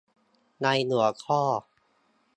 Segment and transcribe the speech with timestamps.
[0.61, 1.41] ในหัวข้อ